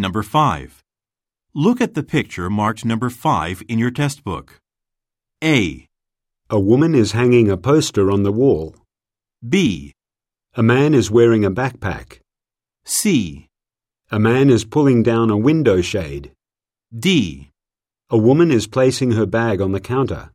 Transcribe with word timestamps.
Number 0.00 0.22
5. 0.22 0.80
Look 1.54 1.80
at 1.80 1.94
the 1.94 2.04
picture 2.04 2.48
marked 2.48 2.84
number 2.84 3.10
5 3.10 3.64
in 3.68 3.80
your 3.80 3.90
test 3.90 4.22
book. 4.22 4.60
A, 5.42 5.88
A 6.48 6.60
woman 6.60 6.94
is 6.94 7.10
hanging 7.10 7.50
a 7.50 7.56
poster 7.56 8.08
on 8.08 8.22
the 8.22 8.30
wall. 8.30 8.76
B, 9.46 9.92
A 10.54 10.62
man 10.62 10.94
is 10.94 11.10
wearing 11.10 11.44
a 11.44 11.50
backpack. 11.50 12.20
C, 12.84 13.48
A 14.12 14.20
man 14.20 14.50
is 14.50 14.64
pulling 14.64 15.02
down 15.02 15.30
a 15.30 15.36
window 15.36 15.80
shade. 15.80 16.30
D. 16.96 17.50
A 18.08 18.16
woman 18.16 18.52
is 18.52 18.68
placing 18.68 19.10
her 19.10 19.26
bag 19.26 19.60
on 19.60 19.72
the 19.72 19.80
counter. 19.80 20.30